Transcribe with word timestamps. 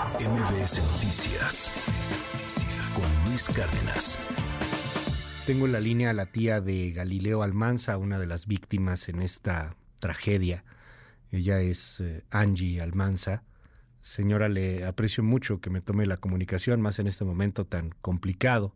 MBS 0.00 0.80
Noticias 0.94 1.70
con 2.94 3.28
Luis 3.28 3.50
Cárdenas. 3.50 4.18
Tengo 5.46 5.66
en 5.66 5.72
la 5.72 5.80
línea 5.80 6.08
a 6.08 6.12
la 6.14 6.24
tía 6.24 6.62
de 6.62 6.92
Galileo 6.92 7.42
Almanza, 7.42 7.98
una 7.98 8.18
de 8.18 8.26
las 8.26 8.46
víctimas 8.46 9.10
en 9.10 9.20
esta 9.20 9.76
tragedia. 9.98 10.64
Ella 11.30 11.60
es 11.60 12.00
eh, 12.00 12.24
Angie 12.30 12.80
Almanza. 12.80 13.42
Señora, 14.00 14.48
le 14.48 14.86
aprecio 14.86 15.22
mucho 15.22 15.60
que 15.60 15.68
me 15.68 15.82
tome 15.82 16.06
la 16.06 16.16
comunicación, 16.16 16.80
más 16.80 16.98
en 16.98 17.06
este 17.06 17.26
momento 17.26 17.66
tan 17.66 17.90
complicado. 18.00 18.72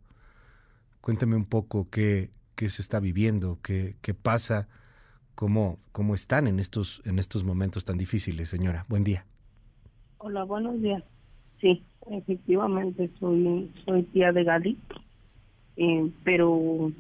Cuénteme 1.01 1.37
un 1.37 1.47
poco 1.47 1.89
qué, 1.89 2.29
qué 2.55 2.69
se 2.69 2.83
está 2.83 3.01
viviendo, 3.01 3.59
qué, 3.63 3.97
qué 4.03 4.13
pasa, 4.13 4.69
cómo, 5.35 5.79
cómo 5.93 6.15
están 6.15 6.49
en 6.49 6.61
estos, 6.61 7.01
en 7.07 7.19
estos 7.19 7.45
momentos 7.45 7.87
tan 7.87 7.97
difíciles, 7.97 8.51
señora. 8.51 8.85
Buen 8.91 9.05
día. 9.05 9.25
Hola, 10.19 10.45
buenos 10.45 10.81
días. 10.83 11.03
Sí, 11.65 11.83
efectivamente 12.11 13.09
soy 13.19 13.71
soy 13.87 14.03
tía 14.03 14.33
de 14.33 14.45
Gali, 14.45 14.77
eh, 15.79 16.11
pero 16.23 16.93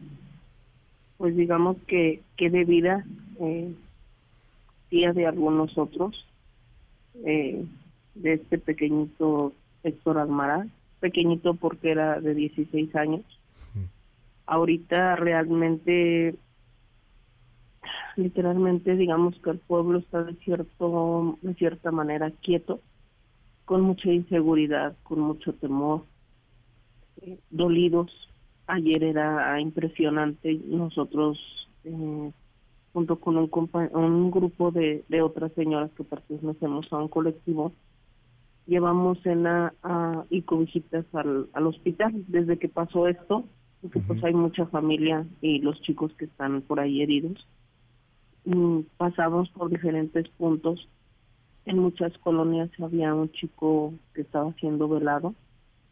pues 1.19 1.37
digamos 1.37 1.77
que 1.87 2.23
que 2.39 2.49
de 2.49 2.65
vida 2.65 3.05
eh, 3.41 3.75
tía 4.89 5.13
de 5.13 5.27
algunos 5.27 5.77
otros, 5.77 6.27
eh, 7.27 7.63
de 8.15 8.33
este 8.33 8.57
pequeñito 8.57 9.53
Héctor 9.83 10.17
Almaraz, 10.17 10.67
pequeñito 10.99 11.53
porque 11.53 11.91
era 11.91 12.19
de 12.23 12.35
16 12.35 12.97
años. 12.97 13.25
Ahorita 14.47 15.17
realmente, 15.17 16.37
literalmente 18.17 18.97
digamos 18.97 19.39
que 19.41 19.51
el 19.51 19.59
pueblo 19.59 19.99
está 19.99 20.25
de 20.25 20.37
cierto 20.37 21.39
de 21.43 21.53
cierta 21.53 21.91
manera 21.91 22.31
quieto 22.31 22.81
con 23.65 23.81
mucha 23.81 24.11
inseguridad, 24.11 24.97
con 25.03 25.21
mucho 25.21 25.53
temor, 25.55 26.05
eh, 27.23 27.39
dolidos. 27.51 28.11
Ayer 28.67 29.05
era 29.05 29.61
impresionante, 29.61 30.59
nosotros 30.67 31.39
eh, 31.85 32.33
junto 32.93 33.19
con 33.19 33.37
un, 33.37 33.51
un 33.93 34.31
grupo 34.31 34.71
de, 34.71 35.05
de 35.09 35.21
otras 35.21 35.53
señoras 35.53 35.91
que 35.97 36.05
pertenecemos 36.05 36.91
a 36.93 36.97
un 36.97 37.09
colectivo, 37.09 37.73
llevamos 38.67 39.21
cena 39.23 39.75
a, 39.83 40.25
y 40.31 40.43
cobijitas 40.43 41.05
al, 41.13 41.49
al 41.53 41.67
hospital 41.67 42.13
desde 42.29 42.59
que 42.59 42.69
pasó 42.69 43.09
esto, 43.09 43.45
porque 43.83 44.01
pues 44.01 44.23
hay 44.25 44.33
mucha 44.33 44.65
familia 44.67 45.27
y 45.43 45.59
los 45.59 45.81
chicos 45.83 46.13
que 46.15 46.25
están 46.25 46.63
por 46.63 46.81
ahí 46.81 47.03
heridos. 47.03 47.47
Mm, 48.45 48.81
pasamos 48.97 49.51
por 49.51 49.71
diferentes 49.71 50.29
puntos 50.31 50.89
en 51.67 51.79
muchas 51.79 52.17
colonias 52.19 52.71
había 52.81 53.15
un 53.15 53.31
chico 53.33 53.95
que 54.15 54.23
estaba 54.23 54.53
siendo 54.55 54.89
velado. 54.89 55.35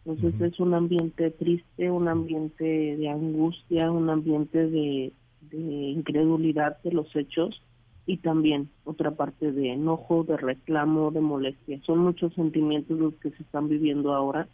Entonces 0.04 0.40
es 0.40 0.60
un 0.60 0.74
ambiente 0.74 1.30
triste, 1.30 1.90
un 1.90 2.08
ambiente 2.08 2.64
de 2.64 3.08
angustia, 3.08 3.90
un 3.90 4.10
ambiente 4.10 4.68
de, 4.68 5.12
de 5.50 5.58
incredulidad 5.58 6.82
de 6.82 6.92
los 6.92 7.14
hechos 7.14 7.62
y 8.04 8.16
también 8.16 8.68
otra 8.84 9.12
parte 9.12 9.52
de 9.52 9.72
enojo, 9.72 10.24
de 10.24 10.36
reclamo, 10.36 11.12
de 11.12 11.20
molestia. 11.20 11.80
Son 11.86 11.98
muchos 11.98 12.34
sentimientos 12.34 12.98
los 12.98 13.14
que 13.14 13.30
se 13.30 13.42
están 13.42 13.68
viviendo 13.68 14.12
ahora 14.12 14.48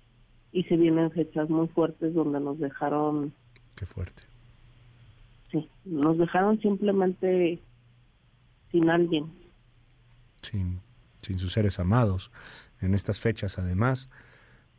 y 0.52 0.64
se 0.64 0.76
vienen 0.76 1.10
fechas 1.10 1.48
muy 1.48 1.68
fuertes 1.68 2.14
donde 2.14 2.40
nos 2.40 2.58
dejaron... 2.58 3.32
Qué 3.74 3.86
fuerte. 3.86 4.22
Sí, 5.50 5.66
nos 5.86 6.18
dejaron 6.18 6.60
simplemente 6.60 7.58
sin 8.70 8.90
alguien. 8.90 9.26
Sin 10.42 10.80
sin 11.22 11.38
sus 11.38 11.52
seres 11.52 11.78
amados 11.78 12.30
en 12.80 12.94
estas 12.94 13.20
fechas 13.20 13.58
además. 13.58 14.08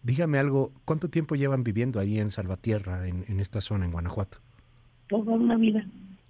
Dígame 0.03 0.39
algo, 0.39 0.71
¿cuánto 0.85 1.09
tiempo 1.09 1.35
llevan 1.35 1.63
viviendo 1.63 1.99
ahí 1.99 2.19
en 2.19 2.29
Salvatierra, 2.29 3.07
en, 3.07 3.25
en 3.27 3.39
esta 3.39 3.59
zona, 3.59 3.85
en 3.85 3.91
Guanajuato? 3.91 4.37
Toda 5.07 5.33
una 5.33 5.57
vida. 5.57 5.85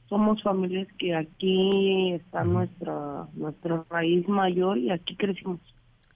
Somos 0.07 0.41
familias 0.41 0.87
que 0.97 1.15
aquí 1.15 2.13
está 2.13 2.43
nuestra, 2.43 3.27
nuestra 3.33 3.85
raíz 3.91 4.27
mayor 4.27 4.79
y 4.79 4.89
aquí 4.89 5.15
crecimos. 5.15 5.59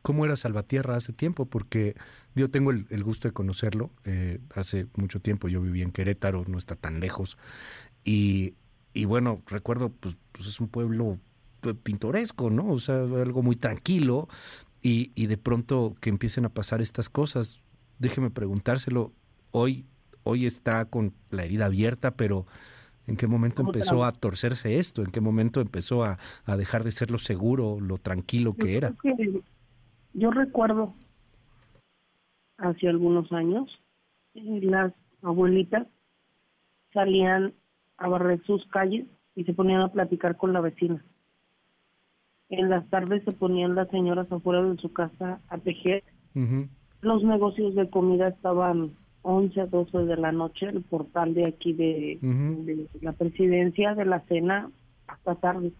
¿Cómo 0.01 0.25
era 0.25 0.35
Salvatierra 0.35 0.95
hace 0.95 1.13
tiempo? 1.13 1.45
Porque 1.45 1.95
yo 2.35 2.49
tengo 2.49 2.71
el, 2.71 3.03
gusto 3.03 3.27
de 3.27 3.33
conocerlo. 3.33 3.91
Eh, 4.03 4.39
hace 4.53 4.87
mucho 4.97 5.21
tiempo 5.21 5.47
yo 5.47 5.61
viví 5.61 5.81
en 5.81 5.91
Querétaro, 5.91 6.43
no 6.47 6.57
está 6.57 6.75
tan 6.75 6.99
lejos. 6.99 7.37
Y, 8.03 8.55
y 8.93 9.05
bueno, 9.05 9.43
recuerdo, 9.47 9.89
pues, 9.89 10.17
pues 10.31 10.47
es 10.47 10.59
un 10.59 10.67
pueblo 10.67 11.19
pintoresco, 11.73 12.49
¿no? 12.49 12.71
O 12.71 12.79
sea, 12.79 12.95
algo 12.95 13.41
muy 13.41 13.55
tranquilo 13.55 14.27
y, 14.81 15.11
y 15.15 15.27
de 15.27 15.37
pronto 15.37 15.95
que 16.01 16.09
empiecen 16.09 16.45
a 16.45 16.49
pasar 16.49 16.81
estas 16.81 17.09
cosas. 17.09 17.61
Déjeme 17.99 18.29
preguntárselo, 18.29 19.13
hoy, 19.51 19.85
hoy 20.23 20.45
está 20.45 20.85
con 20.85 21.13
la 21.31 21.45
herida 21.45 21.65
abierta, 21.65 22.11
pero 22.11 22.45
¿en 23.07 23.15
qué 23.15 23.27
momento 23.27 23.61
empezó 23.61 24.03
a 24.03 24.11
torcerse 24.11 24.77
esto? 24.77 25.01
¿En 25.03 25.11
qué 25.11 25.21
momento 25.21 25.61
empezó 25.61 26.03
a, 26.03 26.19
a 26.45 26.57
dejar 26.57 26.83
de 26.83 26.91
ser 26.91 27.11
lo 27.11 27.19
seguro, 27.19 27.79
lo 27.79 27.97
tranquilo 27.97 28.55
que 28.55 28.77
era? 28.77 28.93
yo 30.13 30.29
recuerdo 30.29 30.93
hace 32.57 32.87
algunos 32.87 33.31
años, 33.31 33.69
las 34.33 34.93
abuelitas 35.21 35.87
salían 36.93 37.53
a 37.97 38.07
barrer 38.07 38.43
sus 38.45 38.65
calles 38.67 39.07
y 39.35 39.43
se 39.43 39.53
ponían 39.53 39.81
a 39.81 39.91
platicar 39.91 40.37
con 40.37 40.53
la 40.53 40.61
vecina 40.61 41.03
en 42.53 42.69
las 42.69 42.87
tardes 42.89 43.23
se 43.23 43.31
ponían 43.31 43.75
las 43.75 43.89
señoras 43.89 44.31
afuera 44.31 44.63
de 44.63 44.77
su 44.77 44.91
casa 44.91 45.39
a 45.49 45.57
tejer. 45.57 46.03
Los 47.01 47.23
negocios 47.23 47.75
de 47.75 47.89
comida 47.89 48.29
estaban 48.29 48.91
11 49.23 49.67
12 49.67 49.97
de 49.99 50.17
la 50.17 50.31
noche, 50.31 50.67
el 50.67 50.81
portal 50.81 51.33
de 51.33 51.47
aquí 51.47 51.73
de, 51.73 52.87
la 53.01 53.13
presidencia, 53.13 53.95
de 53.95 54.05
la 54.05 54.21
cena, 54.21 54.69
hasta 55.07 55.35
tarde. 55.35 55.71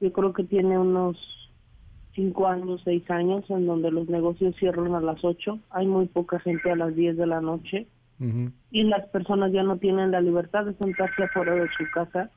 Yo 0.00 0.12
creo 0.12 0.32
que 0.32 0.44
tiene 0.44 0.78
unos 0.78 1.16
5 2.14 2.46
años, 2.46 2.80
6 2.84 3.10
años, 3.10 3.44
en 3.50 3.66
donde 3.66 3.90
los 3.90 4.08
negocios 4.08 4.54
cierran 4.56 4.94
a 4.94 5.00
las 5.00 5.24
8, 5.24 5.58
hay 5.70 5.86
muy 5.86 6.06
poca 6.06 6.38
gente 6.40 6.70
a 6.70 6.76
las 6.76 6.94
10 6.94 7.16
de 7.16 7.26
la 7.26 7.40
noche. 7.40 7.86
Y 8.72 8.82
las 8.82 9.06
personas 9.10 9.52
ya 9.52 9.62
no 9.62 9.76
tienen 9.76 10.10
la 10.10 10.20
libertad 10.20 10.64
de 10.64 10.74
sentarse 10.74 11.22
afuera 11.22 11.54
de 11.54 11.68
su 11.78 11.84
casa 11.94 12.32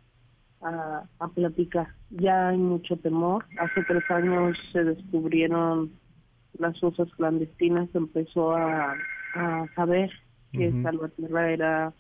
a, 0.61 1.03
a 1.19 1.27
platicar. 1.29 1.87
Ya 2.09 2.49
hay 2.49 2.57
mucho 2.57 2.97
temor. 2.97 3.45
Hace 3.59 3.83
tres 3.83 4.03
años 4.09 4.57
se 4.71 4.83
descubrieron 4.83 5.91
las 6.57 6.79
fosas 6.79 7.09
clandestinas, 7.15 7.89
se 7.91 7.97
empezó 7.97 8.51
a, 8.53 8.95
a 9.35 9.65
saber 9.75 10.11
que 10.51 10.71
Salvatierra 10.83 11.51
era 11.51 11.93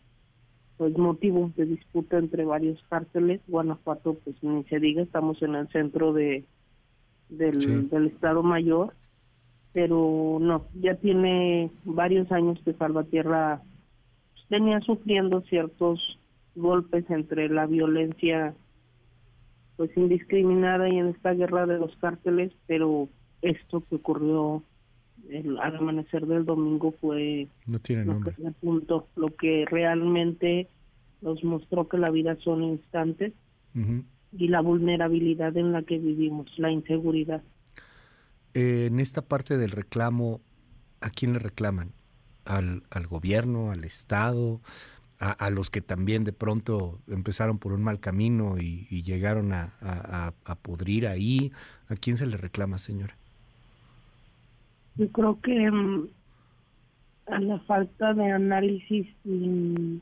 pues 0.77 0.97
motivo 0.97 1.51
de 1.55 1.65
disputa 1.65 2.17
entre 2.17 2.43
varios 2.43 2.81
cárteles. 2.89 3.39
Guanajuato, 3.47 4.15
pues 4.23 4.35
ni 4.43 4.63
se 4.65 4.79
diga, 4.79 5.01
estamos 5.03 5.41
en 5.41 5.55
el 5.55 5.67
centro 5.69 6.11
de 6.13 6.43
del, 7.29 7.89
del 7.89 8.07
Estado 8.07 8.43
Mayor, 8.43 8.93
pero 9.71 10.37
no, 10.41 10.65
ya 10.81 10.95
tiene 10.95 11.71
varios 11.85 12.29
años 12.31 12.59
que 12.65 12.73
Salvatierra 12.73 13.61
venía 14.49 14.81
sufriendo 14.81 15.41
ciertos 15.43 16.19
golpes 16.55 17.09
entre 17.09 17.49
la 17.49 17.65
violencia 17.65 18.53
pues 19.77 19.95
indiscriminada 19.97 20.87
y 20.89 20.97
en 20.97 21.07
esta 21.07 21.33
guerra 21.33 21.65
de 21.65 21.79
los 21.79 21.95
cárteles, 21.97 22.51
pero 22.67 23.09
esto 23.41 23.83
que 23.89 23.95
ocurrió 23.95 24.63
el, 25.29 25.57
al 25.59 25.75
amanecer 25.75 26.27
del 26.27 26.45
domingo 26.45 26.93
fue 26.99 27.47
no 27.65 27.79
tiene 27.79 28.05
lo 28.05 28.13
nombre. 28.13 28.35
que 28.35 28.51
punto, 28.51 29.07
lo 29.15 29.27
que 29.27 29.65
realmente 29.69 30.67
nos 31.21 31.43
mostró 31.43 31.87
que 31.87 31.97
la 31.97 32.11
vida 32.11 32.37
son 32.43 32.63
instantes 32.63 33.33
y 34.37 34.47
la 34.49 34.61
vulnerabilidad 34.61 35.55
en 35.55 35.71
la 35.71 35.81
que 35.83 35.97
vivimos, 35.97 36.47
la 36.57 36.71
inseguridad. 36.71 37.41
en 38.53 38.99
esta 38.99 39.21
parte 39.21 39.57
del 39.57 39.71
reclamo, 39.71 40.41
¿a 40.99 41.09
quién 41.09 41.33
le 41.33 41.39
reclaman? 41.39 41.91
¿Al, 42.43 42.83
al 42.89 43.07
gobierno, 43.07 43.71
al 43.71 43.83
Estado? 43.83 44.61
A, 45.23 45.51
los 45.51 45.69
que 45.69 45.81
también 45.81 46.23
de 46.23 46.33
pronto 46.33 46.99
empezaron 47.07 47.59
por 47.59 47.73
un 47.73 47.83
mal 47.83 47.99
camino 47.99 48.57
y, 48.57 49.03
llegaron 49.03 49.53
a, 49.53 49.71
a, 49.79 50.55
pudrir 50.55 51.05
ahí? 51.05 51.51
¿A 51.89 51.95
quién 51.95 52.17
se 52.17 52.25
le 52.25 52.37
reclama, 52.37 52.79
señora? 52.79 53.15
Yo 54.95 55.07
creo 55.11 55.39
que 55.41 55.69
mm, 55.69 56.07
a 57.27 57.39
la 57.39 57.59
falta 57.59 58.15
de 58.15 58.31
análisis 58.31 59.07
y 59.23 60.01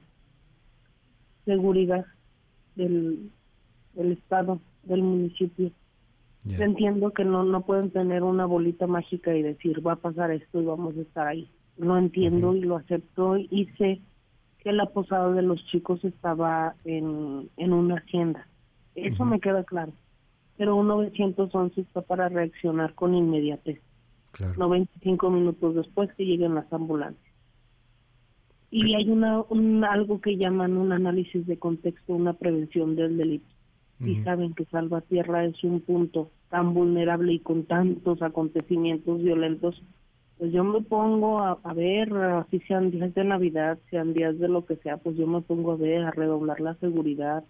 seguridad 1.44 2.06
del, 2.76 3.30
del 3.96 4.14
Estado, 4.14 4.62
del 4.84 5.04
municipio. 5.04 5.70
Yo 6.46 6.64
entiendo 6.64 7.12
que 7.12 7.26
no, 7.26 7.44
no 7.44 7.62
pueden 7.66 7.92
tener 7.92 8.24
una 8.24 8.46
bolita 8.46 8.88
mágica 8.88 9.36
y 9.36 9.42
decir 9.42 9.86
va 9.86 9.94
a 9.94 9.98
pasar 9.98 10.32
esto 10.32 10.62
y 10.62 10.66
vamos 10.66 10.96
a 10.96 11.02
estar 11.02 11.28
ahí. 11.28 11.50
Lo 11.78 11.98
entiendo 11.98 12.56
y 12.56 12.62
lo 12.62 12.78
acepto 12.78 13.38
y 13.38 13.70
sé 13.78 14.00
que 14.60 14.74
la 14.74 14.88
posada 14.88 15.32
de 15.32 15.42
los 15.42 15.64
chicos 15.68 16.04
estaba 16.04 16.76
en, 16.84 17.50
en 17.58 17.74
una 17.74 17.96
hacienda. 17.96 18.48
Eso 18.96 19.26
me 19.26 19.40
queda 19.40 19.64
claro. 19.64 19.94
Pero 20.58 20.76
un 20.76 20.88
911 20.88 21.82
está 21.82 22.02
para 22.02 22.28
reaccionar 22.28 22.94
con 22.94 23.16
inmediatez. 23.16 23.80
95 24.58 25.30
minutos 25.30 25.76
después 25.76 26.14
que 26.14 26.26
lleguen 26.26 26.56
las 26.56 26.72
ambulancias. 26.72 27.34
Y 28.72 28.94
hay 28.94 29.10
una 29.10 29.42
un, 29.50 29.84
algo 29.84 30.22
que 30.22 30.38
llaman 30.38 30.78
un 30.78 30.92
análisis 30.92 31.46
de 31.48 31.58
contexto, 31.58 32.14
una 32.14 32.34
prevención 32.34 32.96
del 32.96 33.18
delito. 33.18 33.48
Y 34.02 34.24
saben 34.24 34.54
que 34.54 34.64
Salvatierra 34.66 35.44
es 35.44 35.62
un 35.62 35.82
punto 35.82 36.32
tan 36.50 36.74
vulnerable 36.74 37.34
y 37.34 37.40
con 37.40 37.66
tantos 37.66 38.22
acontecimientos 38.22 39.22
violentos, 39.22 39.82
pues 40.40 40.54
yo 40.54 40.64
me 40.64 40.80
pongo 40.80 41.42
a, 41.42 41.74
ver, 41.74 42.14
así 42.14 42.62
sean 42.62 42.92
días 42.92 43.14
de 43.14 43.26
Navidad, 43.26 43.78
sean 43.90 44.14
días 44.14 44.40
de 44.40 44.48
lo 44.48 44.66
que 44.66 44.78
sea, 44.78 44.96
pues 44.96 45.18
yo 45.18 45.28
me 45.28 45.42
pongo 45.42 45.74
a 45.74 45.76
ver, 45.76 46.06
a 46.06 46.12
redoblar 46.12 46.62
la 46.62 46.76
seguridad, 46.76 47.44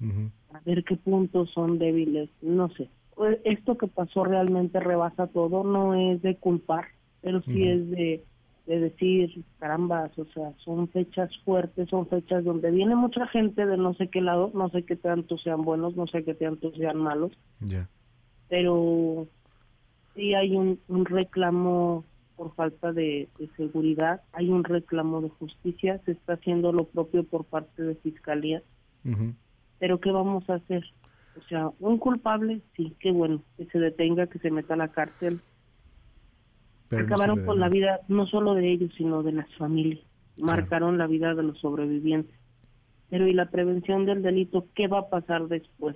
a 0.00 0.60
ver 0.64 0.82
qué 0.82 0.96
puntos 0.96 1.50
son 1.50 1.78
débiles, 1.78 2.30
no 2.40 2.70
sé. 2.70 2.88
Pues, 3.14 3.38
esto 3.44 3.76
que 3.76 3.86
pasó 3.86 4.24
realmente 4.24 4.80
rebasa 4.80 5.26
todo, 5.26 5.62
no 5.62 5.94
es 5.94 6.22
de 6.22 6.36
culpar, 6.36 6.86
pero 7.20 7.42
sí 7.42 7.64
es 7.64 7.90
de, 7.90 8.24
de 8.66 8.80
decir, 8.80 9.44
carambas, 9.58 10.18
o 10.18 10.24
sea, 10.24 10.54
son 10.64 10.88
fechas 10.88 11.30
fuertes, 11.44 11.90
son 11.90 12.06
fechas 12.08 12.44
donde 12.44 12.70
viene 12.70 12.96
mucha 12.96 13.26
gente 13.26 13.66
de 13.66 13.76
no 13.76 13.92
sé 13.92 14.08
qué 14.08 14.22
lado, 14.22 14.50
no 14.54 14.70
sé 14.70 14.84
qué 14.84 14.96
tanto 14.96 15.36
sean 15.36 15.64
buenos, 15.64 15.96
no 15.96 16.06
sé 16.06 16.24
qué 16.24 16.32
tanto 16.32 16.72
sean 16.76 16.96
malos, 16.96 17.32
pero 18.48 19.26
sí 20.14 20.32
hay 20.32 20.56
un, 20.56 20.80
un 20.88 21.04
reclamo 21.04 22.06
por 22.42 22.56
falta 22.56 22.92
de, 22.92 23.28
seguridad, 23.56 24.22
hay 24.32 24.50
un 24.50 24.64
reclamo 24.64 25.20
de 25.20 25.28
justicia, 25.28 26.00
se 26.04 26.10
está 26.10 26.32
haciendo 26.32 26.72
lo 26.72 26.86
propio 26.86 27.22
por 27.22 27.44
parte 27.44 27.84
de 27.84 27.94
Fiscalía, 27.94 28.64
pero 29.78 30.00
¿qué 30.00 30.10
vamos 30.10 30.50
a 30.50 30.54
hacer? 30.54 30.82
O 31.38 31.48
sea, 31.48 31.70
un 31.78 31.98
culpable, 31.98 32.60
sí, 32.76 32.96
qué 32.98 33.12
bueno, 33.12 33.44
que 33.56 33.66
se 33.66 33.78
detenga, 33.78 34.26
que 34.26 34.40
se 34.40 34.50
meta 34.50 34.74
a 34.74 34.76
la 34.76 34.88
cárcel. 34.88 35.40
Acabaron 36.90 37.44
con 37.44 37.60
la 37.60 37.68
vida 37.68 38.00
no 38.08 38.26
solo 38.26 38.54
de 38.54 38.72
ellos, 38.72 38.90
sino 38.96 39.22
de 39.22 39.32
las 39.32 39.54
familias. 39.54 40.04
Marcaron 40.36 40.98
la 40.98 41.06
vida 41.06 41.36
de 41.36 41.44
los 41.44 41.60
sobrevivientes. 41.60 42.34
Pero 43.08 43.28
¿y 43.28 43.34
la 43.34 43.50
prevención 43.50 44.04
del 44.04 44.22
delito? 44.22 44.66
¿Qué 44.74 44.88
va 44.88 44.98
a 44.98 45.08
pasar 45.10 45.46
después? 45.46 45.94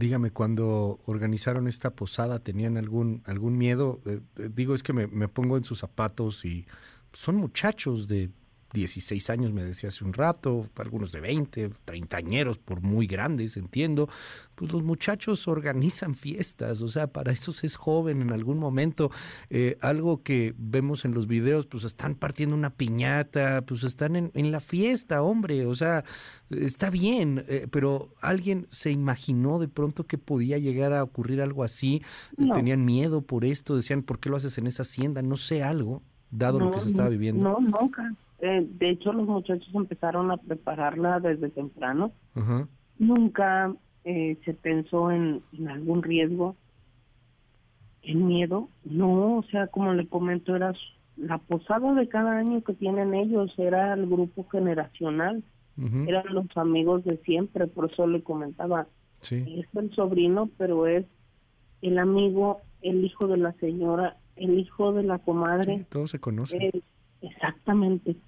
Dígame, 0.00 0.30
cuando 0.30 0.98
organizaron 1.04 1.68
esta 1.68 1.90
posada, 1.90 2.38
¿tenían 2.38 2.78
algún 2.78 3.22
algún 3.26 3.58
miedo? 3.58 4.00
Eh, 4.06 4.20
eh, 4.38 4.48
digo, 4.50 4.74
es 4.74 4.82
que 4.82 4.94
me, 4.94 5.06
me, 5.06 5.28
pongo 5.28 5.58
en 5.58 5.64
sus 5.64 5.80
zapatos 5.80 6.42
y 6.46 6.66
son 7.12 7.36
muchachos 7.36 8.08
de 8.08 8.30
16 8.72 9.30
años, 9.30 9.52
me 9.52 9.64
decía 9.64 9.88
hace 9.88 10.04
un 10.04 10.12
rato, 10.12 10.66
algunos 10.76 11.12
de 11.12 11.20
20, 11.20 11.70
treintañeros, 11.84 12.58
por 12.58 12.80
muy 12.80 13.06
grandes, 13.06 13.56
entiendo, 13.56 14.08
pues 14.54 14.72
los 14.72 14.82
muchachos 14.82 15.48
organizan 15.48 16.14
fiestas, 16.14 16.80
o 16.82 16.88
sea, 16.88 17.08
para 17.08 17.32
eso 17.32 17.52
es 17.62 17.76
joven 17.76 18.22
en 18.22 18.32
algún 18.32 18.58
momento. 18.58 19.10
Eh, 19.48 19.76
algo 19.80 20.22
que 20.22 20.54
vemos 20.58 21.04
en 21.04 21.14
los 21.14 21.26
videos, 21.26 21.66
pues 21.66 21.84
están 21.84 22.14
partiendo 22.14 22.54
una 22.54 22.70
piñata, 22.70 23.62
pues 23.62 23.82
están 23.84 24.16
en, 24.16 24.30
en 24.34 24.52
la 24.52 24.60
fiesta, 24.60 25.22
hombre, 25.22 25.66
o 25.66 25.74
sea, 25.74 26.04
está 26.50 26.90
bien, 26.90 27.44
eh, 27.48 27.66
pero 27.70 28.14
alguien 28.20 28.66
se 28.70 28.90
imaginó 28.90 29.58
de 29.58 29.68
pronto 29.68 30.06
que 30.06 30.18
podía 30.18 30.58
llegar 30.58 30.92
a 30.92 31.02
ocurrir 31.02 31.40
algo 31.40 31.64
así, 31.64 32.02
tenían 32.36 32.84
miedo 32.84 33.22
por 33.22 33.44
esto, 33.44 33.76
decían, 33.76 34.02
¿por 34.02 34.18
qué 34.18 34.28
lo 34.28 34.36
haces 34.36 34.58
en 34.58 34.66
esa 34.66 34.82
hacienda? 34.82 35.22
No 35.22 35.36
sé 35.36 35.62
algo, 35.62 36.02
dado 36.30 36.58
lo 36.58 36.70
que 36.70 36.80
se 36.80 36.90
estaba 36.90 37.08
viviendo. 37.08 37.42
No, 37.42 37.60
nunca. 37.60 38.14
Eh, 38.40 38.66
de 38.68 38.90
hecho, 38.90 39.12
los 39.12 39.26
muchachos 39.26 39.68
empezaron 39.74 40.30
a 40.30 40.36
prepararla 40.38 41.20
desde 41.20 41.50
temprano. 41.50 42.12
Nunca 42.98 43.74
eh, 44.04 44.38
se 44.44 44.54
pensó 44.54 45.10
en, 45.10 45.42
algún 45.68 46.02
riesgo, 46.02 46.56
en 48.02 48.26
miedo. 48.26 48.68
No, 48.84 49.38
o 49.38 49.42
sea, 49.44 49.66
como 49.66 49.92
le 49.92 50.06
comento, 50.06 50.56
era 50.56 50.72
la 51.16 51.38
posada 51.38 51.92
de 51.94 52.08
cada 52.08 52.38
año 52.38 52.62
que 52.62 52.74
tienen 52.74 53.14
ellos, 53.14 53.52
era 53.58 53.92
el 53.92 54.06
grupo 54.06 54.48
generacional, 54.48 55.42
eran 56.06 56.24
los 56.34 56.44
amigos 56.56 57.04
de 57.04 57.16
siempre, 57.18 57.66
por 57.66 57.90
eso 57.90 58.06
le 58.06 58.22
comentaba. 58.22 58.86
Es 59.22 59.66
el 59.74 59.94
sobrino, 59.94 60.50
pero 60.58 60.86
es 60.86 61.06
el 61.80 61.98
amigo, 61.98 62.60
el 62.82 63.04
hijo 63.04 63.26
de 63.28 63.38
la 63.38 63.52
señora, 63.54 64.16
el 64.36 64.58
hijo 64.58 64.92
de 64.92 65.02
la 65.02 65.18
comadre. 65.18 65.86
todos 65.90 66.10
se 66.10 66.18
conocen. 66.18 66.70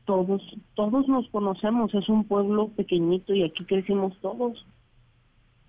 Todos, 0.04 0.42
todos 0.74 1.08
nos 1.08 1.28
conocemos, 1.30 1.94
es 1.94 2.08
un 2.08 2.24
pueblo 2.24 2.68
pequeñito 2.68 3.34
y 3.34 3.44
aquí 3.44 3.64
crecimos 3.64 4.16
todos. 4.20 4.66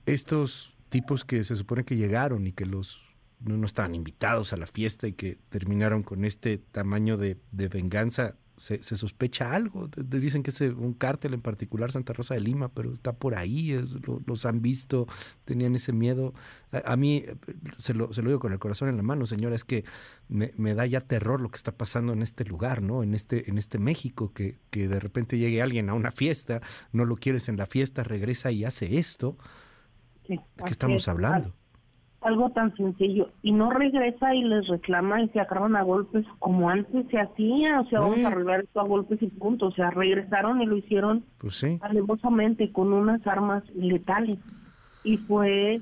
Estos 0.06 0.74
tipos 0.90 1.24
que 1.26 1.44
se 1.44 1.56
supone 1.56 1.84
que 1.84 1.96
llegaron 1.96 2.46
y 2.48 2.52
que 2.52 2.66
los 2.66 3.02
no, 3.40 3.66
estaban 3.66 3.96
invitados 3.96 4.54
a 4.54 4.58
la 4.58 4.68
fiesta 4.68 5.08
y 5.08 5.14
que 5.14 5.38
terminaron 5.50 6.04
con 6.04 6.24
este 6.24 6.58
tamaño 6.58 7.18
de 7.18 7.38
venganza, 7.52 8.36
se, 8.58 8.82
sospecha 8.84 9.54
algo. 9.54 9.90
dicen 9.98 10.44
que 10.44 10.52
es 10.52 10.62
un 10.62 10.94
cártel 10.94 11.34
en 11.34 11.42
particular, 11.42 11.92
Santa 11.92 12.14
Rosa 12.14 12.34
de 12.34 12.42
Lima, 12.42 12.70
pero 12.70 12.94
está 12.94 13.14
por 13.14 13.36
ahí, 13.36 13.80
los 14.26 14.46
han 14.46 14.62
visto, 14.62 15.08
tenían 15.46 15.76
ese 15.76 15.92
miedo. 15.92 16.34
A, 16.72 16.96
mí, 16.96 17.26
se 17.78 17.94
lo, 17.94 18.14
se 18.14 18.22
lo 18.22 18.30
digo 18.30 18.40
con 18.40 18.54
el 18.54 18.60
corazón 18.60 18.90
en 18.90 18.98
la 18.98 19.04
mano, 19.04 19.26
señora, 19.26 19.56
es 19.56 19.64
que 19.64 19.84
me, 20.30 20.54
me, 20.58 20.76
da 20.76 20.86
ya 20.86 21.02
terror 21.02 21.42
lo 21.42 21.50
que 21.50 21.58
está 21.58 21.72
pasando 21.72 22.14
en 22.14 22.22
este 22.22 22.46
lugar, 22.46 22.82
¿no? 22.82 23.04
En 23.04 23.14
este, 23.14 23.50
en 23.50 23.58
este 23.58 23.80
México, 23.80 24.34
que, 24.34 24.60
que 24.70 24.88
de 24.88 25.00
repente 25.00 25.38
llegue 25.38 25.62
alguien 25.62 25.90
a 25.90 25.94
una 25.94 26.12
fiesta, 26.12 26.62
no 26.92 27.06
lo 27.06 27.16
quieres 27.16 27.50
en 27.50 27.58
la 27.58 27.66
fiesta, 27.66 28.04
regresa 28.04 28.52
y 28.52 28.66
hace 28.66 28.98
esto. 28.98 29.38
¿De 30.28 30.38
qué 30.38 30.72
estamos 30.72 31.08
hablando? 31.08 31.54
Algo 32.26 32.50
tan 32.52 32.76
sencillo 32.76 33.30
y 33.42 33.52
no 33.52 33.70
regresa 33.70 34.34
y 34.34 34.44
les 34.44 34.68
reclama 34.68 35.22
y 35.22 35.30
se 35.30 35.40
agarran 35.40 35.76
a 35.76 35.84
golpes 35.84 36.26
como 36.40 36.70
antes 36.70 37.06
se 37.10 37.20
hacía, 37.20 37.82
o 37.82 37.86
sea, 37.86 38.02
vamos 38.02 38.20
a 38.20 38.28
arreglar 38.28 38.62
esto 38.62 38.80
a 38.80 38.88
golpes 38.88 39.22
y 39.22 39.28
punto, 39.28 39.68
o 39.68 39.72
sea, 39.72 39.90
regresaron 39.92 40.62
y 40.62 40.66
lo 40.66 40.78
hicieron 40.78 41.24
pues 41.38 41.64
alevosamente 41.82 42.72
con 42.72 42.94
unas 42.94 43.26
armas 43.28 43.64
letales 43.76 44.40
y 45.04 45.18
fue 45.18 45.82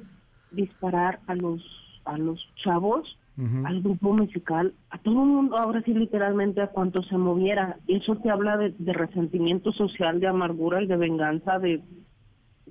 disparar 0.52 1.20
a 1.28 1.36
los 1.36 1.62
a 2.06 2.18
los 2.18 2.40
chavos, 2.64 3.18
al 3.64 3.82
grupo 3.82 4.14
musical, 4.14 4.74
a 4.92 5.00
todo 5.00 5.24
el 5.24 5.30
mundo, 5.30 5.58
ahora 5.58 5.82
sí 5.84 5.94
literalmente 5.94 6.62
a 6.62 6.68
cuanto 6.68 7.02
se 7.04 7.18
moviera, 7.18 7.78
eso 7.88 8.16
te 8.18 8.30
habla 8.30 8.58
de 8.58 8.94
resentimiento 8.94 9.72
social, 9.72 10.20
de 10.20 10.28
amargura 10.28 10.84
y 10.84 10.88
de 10.88 10.98
venganza, 10.98 11.58
de 11.58 11.82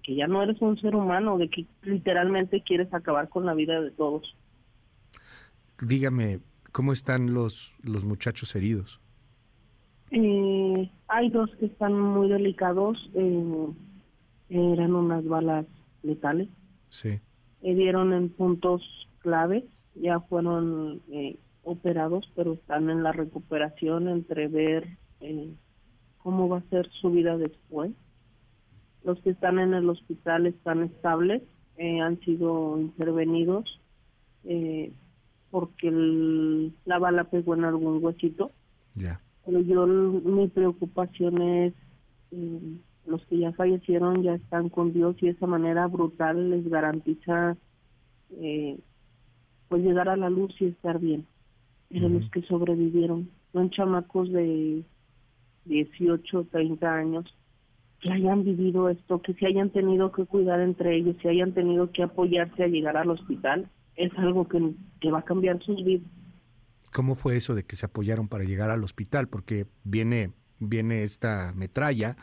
que 0.00 0.14
ya 0.14 0.26
no 0.26 0.43
eres 0.43 0.61
un 0.61 0.81
ser 0.81 0.94
humano, 0.94 1.38
de 1.38 1.49
que 1.49 1.67
literalmente 1.82 2.62
quieres 2.62 2.93
acabar 2.93 3.29
con 3.29 3.47
la 3.47 3.55
vida 3.55 3.81
de 3.81 3.91
todos. 3.91 4.37
Dígame, 5.81 6.41
¿cómo 6.73 6.93
están 6.93 7.32
los, 7.32 7.73
los 7.82 8.05
muchachos 8.05 8.55
heridos? 8.55 9.00
Eh, 10.11 10.90
hay 11.09 11.30
dos 11.30 11.50
que 11.57 11.66
están 11.66 11.99
muy 11.99 12.28
delicados, 12.28 12.99
eh, 13.14 13.66
eran 14.49 14.95
unas 14.95 15.25
balas 15.25 15.66
letales. 16.02 16.49
Sí. 16.88 17.21
dieron 17.61 18.12
en 18.12 18.28
puntos 18.30 18.83
claves, 19.21 19.64
ya 19.95 20.19
fueron 20.21 21.00
eh, 21.12 21.37
operados, 21.62 22.30
pero 22.35 22.54
están 22.54 22.90
en 22.90 23.02
la 23.02 23.12
recuperación 23.12 24.09
entre 24.09 24.49
ver 24.49 24.88
cómo 26.19 26.49
va 26.49 26.59
a 26.59 26.71
ser 26.71 26.90
su 27.00 27.11
vida 27.11 27.37
después 27.37 27.92
los 29.04 29.21
que 29.21 29.30
están 29.30 29.59
en 29.59 29.75
el 29.75 29.88
hospital 29.88 30.47
están 30.47 30.83
estables, 30.83 31.42
eh, 31.76 32.00
han 32.00 32.21
sido 32.21 32.78
intervenidos 32.78 33.80
eh, 34.45 34.92
porque 35.50 35.90
la 36.85 36.99
bala 36.99 37.25
pegó 37.25 37.54
en 37.54 37.64
algún 37.64 38.02
huesito. 38.04 38.52
Pero 39.47 39.61
yo 39.61 39.87
mi 39.87 40.49
preocupación 40.49 41.40
es 41.40 41.75
eh, 42.33 42.76
los 43.07 43.25
que 43.26 43.38
ya 43.38 43.52
fallecieron 43.52 44.23
ya 44.23 44.35
están 44.35 44.69
con 44.69 44.92
Dios 44.92 45.16
y 45.21 45.26
de 45.26 45.33
esa 45.33 45.47
manera 45.47 45.87
brutal 45.87 46.50
les 46.50 46.69
garantiza 46.69 47.57
pues 49.69 49.83
llegar 49.83 50.09
a 50.09 50.16
la 50.16 50.30
luz 50.30 50.54
y 50.61 50.66
estar 50.66 51.00
bien. 51.00 51.26
Pero 51.88 52.09
los 52.09 52.30
que 52.30 52.42
sobrevivieron 52.42 53.28
son 53.52 53.71
chamacos 53.71 54.30
de 54.30 54.85
18, 55.64 56.47
30 56.52 56.95
años 56.95 57.35
que 58.00 58.12
hayan 58.12 58.45
vivido 58.45 58.88
esto, 58.88 59.21
que 59.21 59.35
se 59.35 59.47
hayan 59.47 59.71
tenido 59.71 60.11
que 60.12 60.25
cuidar 60.25 60.61
entre 60.61 60.97
ellos, 60.97 61.16
se 61.23 61.28
hayan 61.28 61.52
tenido 61.52 61.90
que 61.92 62.02
apoyarse 62.02 62.64
a 62.64 62.69
llegar 62.69 62.97
al 62.97 63.11
hospital, 63.11 63.69
es 63.97 64.11
algo 64.16 64.49
que, 64.49 64.73
que 65.00 65.11
va 65.11 65.21
a 65.21 65.25
cambiar 65.25 65.62
sus 65.62 65.85
vidas. 65.85 66.09
¿Cómo 66.92 67.14
fue 67.14 67.37
eso 67.37 67.54
de 67.54 67.64
que 67.64 67.76
se 67.76 67.87
apoyaron 67.87 68.28
para 68.28 68.45
llegar 68.45 68.71
al 68.71 68.83
hospital? 68.83 69.28
Porque 69.28 69.66
viene, 69.85 70.33
viene 70.59 71.02
esta 71.02 71.52
metralla 71.54 72.16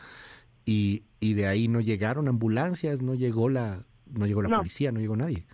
y, 0.66 1.04
y 1.20 1.34
de 1.34 1.46
ahí 1.46 1.68
no 1.68 1.80
llegaron 1.80 2.28
ambulancias, 2.28 3.00
no 3.00 3.14
llegó 3.14 3.48
la, 3.48 3.84
no 4.12 4.26
llegó 4.26 4.42
la 4.42 4.58
policía, 4.58 4.92
no 4.92 5.00
llegó 5.00 5.16
nadie. 5.16 5.46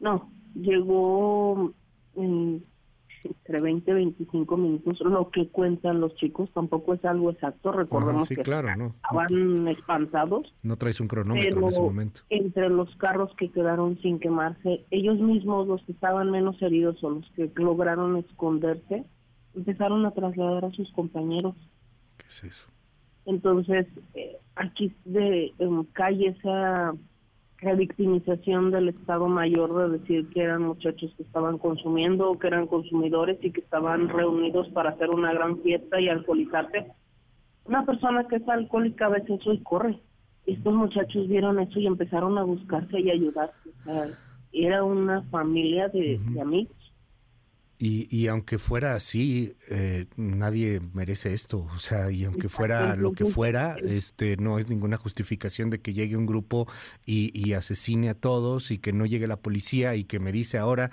No, 0.00 0.30
llegó, 0.54 1.72
mm, 2.16 2.56
entre 3.26 3.60
20 3.60 3.90
y 3.90 3.94
25 3.94 4.56
minutos, 4.56 5.00
lo 5.00 5.30
que 5.30 5.48
cuentan 5.48 6.00
los 6.00 6.14
chicos, 6.16 6.50
tampoco 6.52 6.94
es 6.94 7.04
algo 7.04 7.30
exacto, 7.30 7.72
recordemos 7.72 8.26
sí, 8.26 8.36
que 8.36 8.42
claro, 8.42 8.74
no. 8.76 8.86
estaban 8.86 9.68
espantados. 9.68 10.54
No 10.62 10.76
traes 10.76 11.00
un 11.00 11.08
cronómetro 11.08 11.60
en 11.60 11.68
ese 11.68 11.80
momento. 11.80 12.20
entre 12.30 12.68
los 12.68 12.94
carros 12.96 13.34
que 13.36 13.50
quedaron 13.50 13.98
sin 14.00 14.18
quemarse, 14.18 14.84
ellos 14.90 15.18
mismos, 15.18 15.66
los 15.66 15.82
que 15.84 15.92
estaban 15.92 16.30
menos 16.30 16.60
heridos 16.62 17.02
o 17.02 17.10
los 17.10 17.30
que 17.32 17.50
lograron 17.56 18.16
esconderse, 18.16 19.04
empezaron 19.54 20.04
a 20.06 20.10
trasladar 20.12 20.64
a 20.64 20.70
sus 20.72 20.90
compañeros. 20.92 21.54
¿Qué 22.16 22.26
es 22.28 22.44
eso? 22.44 22.66
Entonces, 23.24 23.86
eh, 24.14 24.36
aquí 24.54 24.94
de, 25.04 25.52
en 25.58 25.84
calle 25.84 26.28
esa 26.28 26.94
revictimización 27.58 28.70
del 28.70 28.88
Estado 28.90 29.28
Mayor 29.28 29.90
de 29.90 29.98
decir 29.98 30.28
que 30.30 30.42
eran 30.42 30.62
muchachos 30.62 31.12
que 31.16 31.22
estaban 31.22 31.58
consumiendo 31.58 32.30
o 32.30 32.38
que 32.38 32.48
eran 32.48 32.66
consumidores 32.66 33.38
y 33.42 33.50
que 33.50 33.60
estaban 33.60 34.08
reunidos 34.08 34.68
para 34.70 34.90
hacer 34.90 35.08
una 35.10 35.32
gran 35.32 35.60
fiesta 35.62 36.00
y 36.00 36.08
alcoholizarse. 36.08 36.86
Una 37.64 37.84
persona 37.84 38.26
que 38.28 38.36
es 38.36 38.48
alcohólica 38.48 39.06
a 39.06 39.10
veces 39.10 39.40
eso 39.40 39.52
y 39.52 39.62
corre. 39.62 39.98
Estos 40.44 40.74
muchachos 40.74 41.26
vieron 41.28 41.58
eso 41.58 41.80
y 41.80 41.86
empezaron 41.86 42.38
a 42.38 42.44
buscarse 42.44 43.00
y 43.00 43.10
ayudarse. 43.10 43.70
O 43.80 43.84
sea, 43.84 44.08
era 44.52 44.84
una 44.84 45.22
familia 45.22 45.88
de, 45.88 46.20
de 46.30 46.40
amigos. 46.40 46.76
Y, 47.78 48.08
y 48.14 48.28
aunque 48.28 48.58
fuera 48.58 48.94
así, 48.94 49.54
eh, 49.68 50.06
nadie 50.16 50.80
merece 50.94 51.34
esto. 51.34 51.66
O 51.74 51.78
sea, 51.78 52.10
y 52.10 52.24
aunque 52.24 52.48
fuera 52.48 52.96
lo 52.96 53.12
que 53.12 53.26
fuera, 53.26 53.76
este 53.84 54.36
no 54.38 54.58
es 54.58 54.68
ninguna 54.68 54.96
justificación 54.96 55.68
de 55.68 55.80
que 55.80 55.92
llegue 55.92 56.16
un 56.16 56.26
grupo 56.26 56.66
y, 57.04 57.30
y 57.38 57.52
asesine 57.52 58.08
a 58.08 58.14
todos 58.14 58.70
y 58.70 58.78
que 58.78 58.92
no 58.92 59.04
llegue 59.04 59.26
la 59.26 59.36
policía 59.36 59.94
y 59.94 60.04
que 60.04 60.20
me 60.20 60.32
dice 60.32 60.56
ahora 60.56 60.90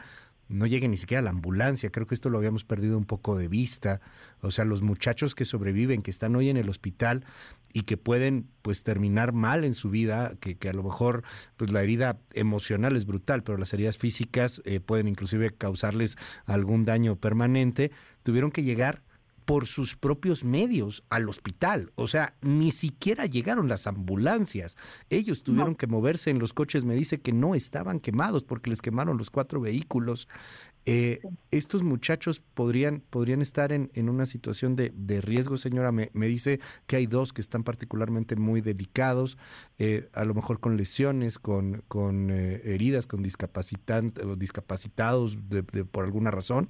no 0.49 0.65
llegue 0.67 0.87
ni 0.87 0.97
siquiera 0.97 1.21
la 1.21 1.31
ambulancia. 1.31 1.89
Creo 1.89 2.07
que 2.07 2.15
esto 2.15 2.29
lo 2.29 2.37
habíamos 2.37 2.63
perdido 2.63 2.97
un 2.97 3.05
poco 3.05 3.37
de 3.37 3.47
vista. 3.47 4.01
O 4.41 4.51
sea, 4.51 4.65
los 4.65 4.81
muchachos 4.81 5.35
que 5.35 5.45
sobreviven, 5.45 6.01
que 6.01 6.11
están 6.11 6.35
hoy 6.35 6.49
en 6.49 6.57
el 6.57 6.69
hospital 6.69 7.25
y 7.73 7.81
que 7.81 7.97
pueden 7.97 8.47
pues 8.61 8.83
terminar 8.83 9.33
mal 9.33 9.63
en 9.63 9.73
su 9.73 9.89
vida, 9.89 10.35
que, 10.39 10.55
que 10.55 10.69
a 10.69 10.73
lo 10.73 10.83
mejor 10.83 11.23
pues 11.57 11.71
la 11.71 11.81
herida 11.81 12.19
emocional 12.33 12.95
es 12.95 13.05
brutal, 13.05 13.43
pero 13.43 13.57
las 13.57 13.73
heridas 13.73 13.97
físicas 13.97 14.61
eh, 14.63 14.79
pueden 14.79 15.07
inclusive 15.07 15.51
causarles 15.51 16.17
algún 16.45 16.85
daño 16.85 17.15
permanente, 17.15 17.91
tuvieron 18.21 18.51
que 18.51 18.63
llegar 18.63 19.01
por 19.45 19.67
sus 19.67 19.95
propios 19.95 20.43
medios 20.43 21.03
al 21.09 21.27
hospital. 21.29 21.91
O 21.95 22.07
sea, 22.07 22.35
ni 22.41 22.71
siquiera 22.71 23.25
llegaron 23.25 23.67
las 23.67 23.87
ambulancias. 23.87 24.77
Ellos 25.09 25.43
tuvieron 25.43 25.71
no. 25.71 25.77
que 25.77 25.87
moverse 25.87 26.29
en 26.29 26.39
los 26.39 26.53
coches. 26.53 26.85
Me 26.85 26.95
dice 26.95 27.21
que 27.21 27.33
no 27.33 27.55
estaban 27.55 27.99
quemados 27.99 28.43
porque 28.43 28.69
les 28.69 28.81
quemaron 28.81 29.17
los 29.17 29.29
cuatro 29.29 29.59
vehículos. 29.59 30.27
Eh, 30.85 31.19
sí. 31.21 31.27
Estos 31.51 31.83
muchachos 31.83 32.39
podrían, 32.39 33.03
podrían 33.09 33.41
estar 33.41 33.71
en, 33.71 33.91
en 33.93 34.09
una 34.09 34.25
situación 34.25 34.75
de, 34.75 34.91
de 34.95 35.21
riesgo, 35.21 35.57
señora. 35.57 35.91
Me, 35.91 36.09
me, 36.13 36.27
dice 36.27 36.59
que 36.87 36.97
hay 36.97 37.05
dos 37.05 37.31
que 37.31 37.41
están 37.41 37.63
particularmente 37.63 38.35
muy 38.35 38.61
delicados, 38.61 39.37
eh, 39.79 40.09
a 40.13 40.25
lo 40.25 40.33
mejor 40.33 40.59
con 40.59 40.75
lesiones, 40.75 41.39
con, 41.39 41.83
con 41.87 42.31
eh, 42.31 42.61
heridas, 42.65 43.07
con 43.07 43.23
discapacitados 43.23 45.37
de, 45.49 45.61
de, 45.61 45.85
por 45.85 46.03
alguna 46.03 46.31
razón. 46.31 46.69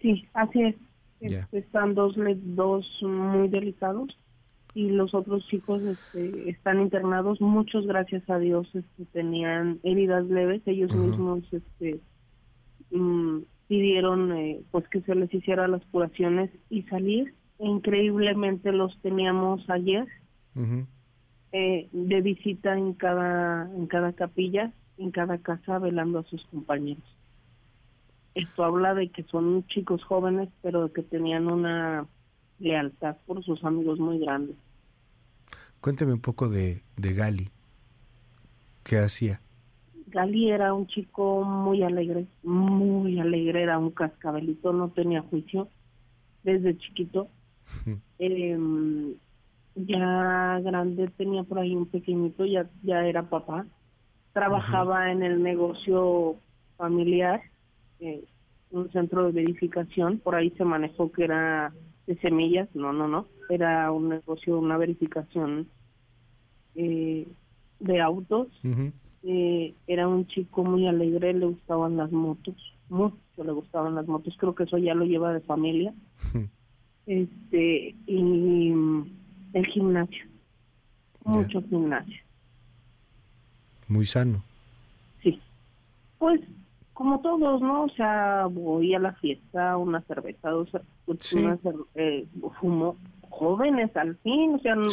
Sí, 0.00 0.26
así 0.32 0.62
es. 0.62 0.76
Yeah. 1.20 1.48
Están 1.52 1.94
dos, 1.94 2.16
dos 2.16 2.86
muy 3.02 3.48
delicados 3.48 4.16
y 4.74 4.90
los 4.90 5.14
otros 5.14 5.46
chicos 5.46 5.82
este, 5.82 6.50
están 6.50 6.80
internados. 6.80 7.40
Muchos, 7.40 7.86
gracias 7.86 8.28
a 8.28 8.38
Dios, 8.38 8.68
este, 8.74 9.04
tenían 9.12 9.78
heridas 9.82 10.26
leves. 10.26 10.62
Ellos 10.66 10.92
uh 10.92 10.96
-huh. 10.96 11.10
mismos 11.10 11.44
este, 11.52 12.00
mm, 12.90 13.38
pidieron 13.68 14.32
eh, 14.32 14.60
pues 14.70 14.88
que 14.88 15.00
se 15.02 15.14
les 15.14 15.32
hiciera 15.32 15.68
las 15.68 15.84
curaciones 15.86 16.50
y 16.70 16.82
salir. 16.82 17.34
Increíblemente 17.58 18.72
los 18.72 18.98
teníamos 19.00 19.68
ayer 19.70 20.06
uh 20.56 20.60
-huh. 20.60 20.86
eh, 21.52 21.88
de 21.92 22.20
visita 22.20 22.76
en 22.76 22.94
cada 22.94 23.70
en 23.74 23.86
cada 23.86 24.12
capilla, 24.12 24.72
en 24.98 25.10
cada 25.10 25.38
casa, 25.38 25.78
velando 25.78 26.18
a 26.18 26.24
sus 26.24 26.44
compañeros 26.46 27.14
esto 28.34 28.64
habla 28.64 28.94
de 28.94 29.08
que 29.10 29.22
son 29.24 29.66
chicos 29.68 30.02
jóvenes, 30.04 30.48
pero 30.62 30.92
que 30.92 31.02
tenían 31.02 31.50
una 31.50 32.06
lealtad 32.58 33.16
por 33.26 33.44
sus 33.44 33.64
amigos 33.64 33.98
muy 33.98 34.18
grandes. 34.18 34.56
Cuénteme 35.80 36.12
un 36.12 36.20
poco 36.20 36.48
de, 36.48 36.82
de 36.96 37.14
Gali. 37.14 37.50
¿Qué 38.82 38.98
hacía? 38.98 39.40
Gali 40.14 40.48
era 40.50 40.72
un 40.72 40.86
chico 40.86 41.42
muy 41.42 41.82
alegre, 41.82 42.26
muy 42.44 43.18
alegre, 43.18 43.62
era 43.62 43.78
un 43.80 43.90
cascabelito, 43.90 44.72
no 44.72 44.90
tenía 44.90 45.22
juicio 45.22 45.68
desde 46.44 46.78
chiquito. 46.78 47.26
eh, 48.20 48.56
ya 49.74 50.60
grande 50.60 51.08
tenía 51.08 51.42
por 51.42 51.58
ahí 51.58 51.74
un 51.74 51.86
pequeñito, 51.86 52.46
ya, 52.46 52.70
ya 52.84 53.04
era 53.04 53.28
papá. 53.28 53.66
Trabajaba 54.32 55.00
uh 55.00 55.08
-huh. 55.08 55.12
en 55.12 55.22
el 55.24 55.42
negocio 55.42 56.36
familiar 56.76 57.42
eh, 57.98 58.22
un 58.70 58.90
centro 58.92 59.24
de 59.24 59.32
verificación, 59.32 60.18
por 60.18 60.36
ahí 60.36 60.50
se 60.50 60.64
manejó 60.64 61.10
que 61.10 61.24
era 61.24 61.72
de 62.06 62.16
semillas, 62.18 62.68
no, 62.74 62.92
no, 62.92 63.08
no, 63.08 63.26
era 63.50 63.90
un 63.90 64.10
negocio, 64.10 64.60
una 64.60 64.76
verificación 64.76 65.66
eh, 66.76 67.26
de 67.80 68.00
autos. 68.00 68.48
Uh 68.62 68.68
-huh. 68.68 68.92
Eh, 69.26 69.74
era 69.86 70.06
un 70.06 70.26
chico 70.26 70.62
muy 70.64 70.86
alegre, 70.86 71.32
le 71.32 71.46
gustaban 71.46 71.96
las 71.96 72.12
motos, 72.12 72.54
mucho 72.88 73.16
le 73.38 73.52
gustaban 73.52 73.94
las 73.94 74.06
motos, 74.06 74.36
creo 74.38 74.54
que 74.54 74.64
eso 74.64 74.78
ya 74.78 74.94
lo 74.94 75.04
lleva 75.04 75.32
de 75.32 75.40
familia. 75.40 75.94
Este, 77.06 77.94
y 78.06 78.72
el 79.52 79.66
gimnasio, 79.66 80.24
mucho 81.24 81.60
yeah. 81.60 81.68
gimnasio. 81.68 82.22
Muy 83.88 84.06
sano. 84.06 84.42
Sí, 85.22 85.38
pues 86.18 86.40
como 86.94 87.20
todos, 87.20 87.60
¿no? 87.60 87.84
O 87.84 87.88
sea, 87.90 88.46
voy 88.46 88.94
a 88.94 88.98
la 88.98 89.12
fiesta, 89.14 89.76
una 89.76 90.00
cerveza, 90.02 90.50
dos 90.50 90.70
sí. 91.20 91.36
una 91.36 91.58
eh, 91.94 92.26
fumo 92.60 92.96
jóvenes 93.28 93.94
al 93.96 94.16
fin, 94.18 94.54
o 94.54 94.58
sea, 94.60 94.74
no, 94.76 94.88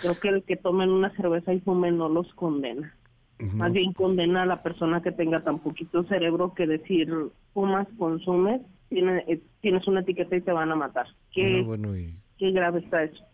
creo 0.00 0.20
que 0.20 0.28
el 0.28 0.42
que 0.44 0.56
tomen 0.56 0.90
una 0.90 1.14
cerveza 1.16 1.52
y 1.52 1.60
fumen 1.60 1.98
no 1.98 2.08
los 2.08 2.32
condena. 2.34 2.94
Más 3.38 3.72
bien 3.72 3.92
condena 3.92 4.42
a 4.42 4.46
la 4.46 4.62
persona 4.62 5.00
que 5.00 5.12
tenga 5.12 5.42
tan 5.44 5.60
poquito 5.60 6.02
cerebro 6.04 6.54
que 6.54 6.66
decir 6.66 7.08
fumas, 7.54 7.86
consumes, 7.96 8.60
tienes, 8.88 9.28
eh, 9.28 9.40
tienes 9.60 9.86
una 9.86 10.00
etiqueta 10.00 10.36
y 10.36 10.40
te 10.40 10.50
van 10.50 10.72
a 10.72 10.76
matar. 10.76 11.06
¿Qué, 11.32 11.60
no, 11.60 11.66
bueno, 11.66 11.96
y... 11.96 12.16
qué 12.36 12.50
grave 12.50 12.80
está 12.80 13.04
eso? 13.04 13.24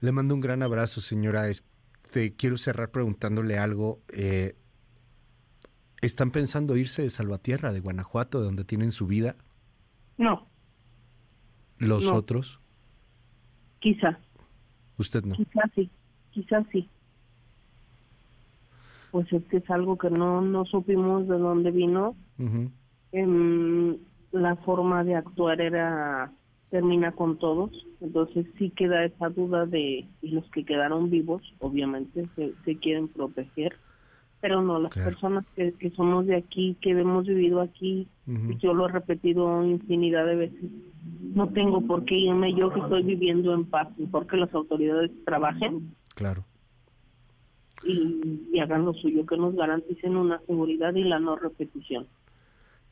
Le 0.00 0.10
mando 0.10 0.34
un 0.34 0.40
gran 0.40 0.62
abrazo, 0.62 1.00
señora. 1.02 1.48
Este, 1.48 2.34
quiero 2.34 2.56
cerrar 2.56 2.90
preguntándole 2.90 3.58
algo. 3.58 4.00
Eh, 4.08 4.56
¿Están 6.00 6.30
pensando 6.30 6.76
irse 6.76 7.02
de 7.02 7.10
Salvatierra, 7.10 7.72
de 7.72 7.80
Guanajuato, 7.80 8.40
de 8.40 8.46
donde 8.46 8.64
tienen 8.64 8.90
su 8.90 9.06
vida? 9.06 9.36
No. 10.16 10.48
¿Los 11.78 12.04
no. 12.04 12.14
otros? 12.14 12.60
Quizá. 13.80 14.18
¿Usted 14.96 15.24
no? 15.24 15.36
Quizá 15.36 15.60
sí, 15.74 15.90
quizá 16.30 16.64
sí. 16.72 16.88
Pues 19.12 19.32
es 19.32 19.44
que 19.44 19.58
es 19.58 19.70
algo 19.70 19.96
que 19.96 20.10
no, 20.10 20.40
no 20.40 20.64
supimos 20.64 21.28
de 21.28 21.38
dónde 21.38 21.70
vino. 21.70 22.16
Uh 22.38 22.42
-huh. 22.42 22.70
eh, 23.12 23.98
la 24.32 24.56
forma 24.56 25.04
de 25.04 25.14
actuar 25.14 25.60
era 25.60 26.32
termina 26.70 27.12
con 27.12 27.38
todos, 27.38 27.70
entonces 28.00 28.46
sí 28.58 28.70
queda 28.70 29.04
esa 29.04 29.28
duda 29.28 29.66
de 29.66 30.08
y 30.22 30.28
los 30.30 30.50
que 30.50 30.64
quedaron 30.64 31.10
vivos, 31.10 31.42
obviamente 31.60 32.26
se, 32.34 32.54
se 32.64 32.76
quieren 32.78 33.08
proteger 33.08 33.76
pero 34.42 34.60
no, 34.60 34.80
las 34.80 34.92
claro. 34.92 35.10
personas 35.10 35.44
que, 35.54 35.72
que, 35.74 35.90
somos 35.90 36.26
de 36.26 36.34
aquí, 36.34 36.76
que 36.80 36.90
hemos 36.90 37.24
vivido 37.24 37.60
aquí, 37.60 38.08
uh 38.26 38.32
-huh. 38.32 38.58
yo 38.58 38.74
lo 38.74 38.88
he 38.88 38.92
repetido 38.92 39.64
infinidad 39.64 40.26
de 40.26 40.34
veces, 40.34 40.70
no 41.32 41.46
tengo 41.50 41.80
por 41.86 42.04
qué 42.04 42.16
irme 42.16 42.52
yo 42.52 42.72
que 42.72 42.80
estoy 42.80 43.04
viviendo 43.04 43.54
en 43.54 43.64
paz, 43.64 43.86
porque 44.10 44.36
las 44.36 44.52
autoridades 44.52 45.12
trabajen. 45.24 45.94
Claro. 46.16 46.44
Y, 47.84 48.48
y 48.52 48.60
hagan 48.60 48.84
lo 48.84 48.94
suyo, 48.94 49.26
que 49.26 49.36
nos 49.36 49.54
garanticen 49.54 50.16
una 50.16 50.40
seguridad 50.46 50.94
y 50.94 51.02
la 51.02 51.18
no 51.18 51.36
repetición. 51.36 52.06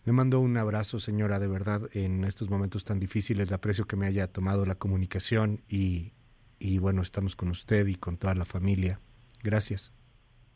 Le 0.04 0.12
mando 0.12 0.40
un 0.40 0.56
abrazo, 0.56 0.98
señora, 0.98 1.38
de 1.38 1.48
verdad, 1.48 1.82
en 1.92 2.24
estos 2.24 2.48
momentos 2.48 2.84
tan 2.84 2.98
difíciles. 2.98 3.50
Le 3.50 3.54
aprecio 3.54 3.86
que 3.86 3.96
me 3.96 4.06
haya 4.06 4.26
tomado 4.28 4.64
la 4.64 4.76
comunicación 4.76 5.60
y, 5.68 6.12
y 6.58 6.78
bueno, 6.78 7.02
estamos 7.02 7.36
con 7.36 7.50
usted 7.50 7.86
y 7.86 7.96
con 7.96 8.16
toda 8.16 8.34
la 8.34 8.44
familia. 8.44 9.00
Gracias. 9.42 9.92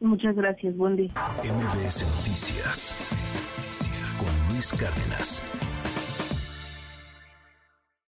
Muchas 0.01 0.35
gracias, 0.35 0.77
buen 0.77 0.97
día. 0.97 1.13
MBS 1.43 2.03
Noticias 2.03 2.97
con 4.19 4.53
Luis 4.53 4.73
Cárdenas. 4.73 5.74